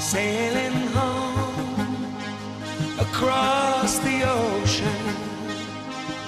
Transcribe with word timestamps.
sailing 0.00 0.88
home 0.88 2.16
across 2.98 3.98
the 3.98 4.22
ocean, 4.24 5.02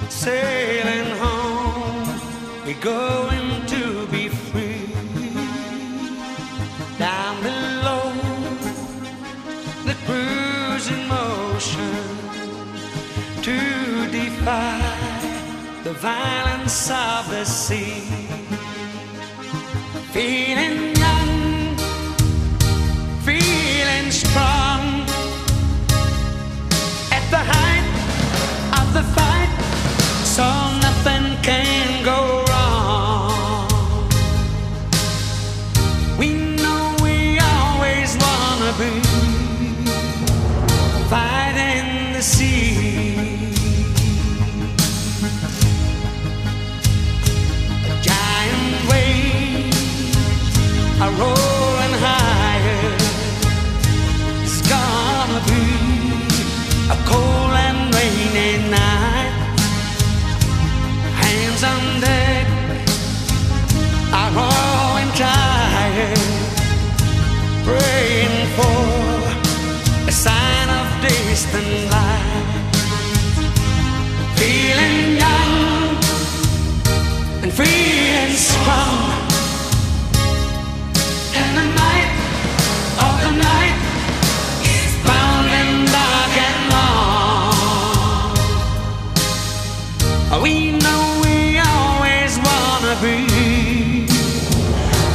sailing 0.09 1.11
home. 1.19 2.21
We're 2.65 2.81
going 2.81 3.67
to 3.67 4.07
be 4.09 4.29
free. 4.29 4.87
Down 6.99 7.43
below, 7.43 8.13
the 9.85 9.95
cruising 10.07 11.07
motion 11.09 12.17
to 13.43 14.11
defy 14.11 14.81
the 15.85 15.93
violence 15.93 16.91
of 16.91 17.31
the 17.31 17.45
sea. 17.45 18.03
Feeling 20.13 20.86
sea. 42.27 43.15
A 47.93 47.95
giant 48.03 48.75
wave 48.91 49.71
are 51.03 51.15
rolling 51.23 51.95
higher. 52.07 52.95
It's 54.43 54.61
gonna 54.75 55.41
be 55.53 55.67
a 56.95 56.97
cold 57.11 57.53
and 57.67 57.95
rainy 57.95 58.55
night. 58.71 59.35
Hands 61.23 61.63
on 61.73 61.83
deck 62.01 62.47
are 64.19 64.31
growing 64.37 65.11
tired, 65.25 66.23
praying 67.69 68.37
for 68.57 68.87
a 70.09 70.13
sign 70.13 70.69
of 70.79 70.87
distant 71.03 71.91
light. 71.93 72.16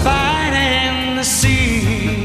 Fighting 0.03 1.15
the 1.15 1.23
sea. 1.23 2.21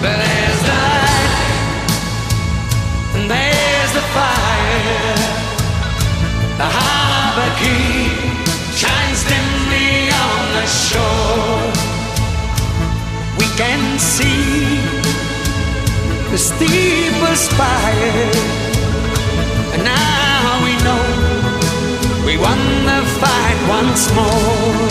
There's 0.00 0.60
the 0.62 0.72
light 0.72 1.34
and 3.14 3.30
there's 3.30 3.92
the 3.92 4.04
fire. 4.16 5.16
The 6.56 6.68
harbor 6.78 7.50
key 7.60 8.08
shines 8.80 9.24
dimly 9.28 10.08
on 10.26 10.40
the 10.56 10.66
shore. 10.66 11.68
We 13.38 13.46
can 13.60 13.98
see 13.98 14.80
the 16.30 16.38
steeple 16.38 17.36
spire. 17.36 18.32
And 19.74 19.86
we 19.86 20.27
won 22.40 22.58
the 22.84 23.00
fight 23.20 23.58
once 23.68 24.14
more. 24.14 24.87